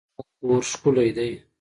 [0.17, 1.29] دا کور ښکلی دی.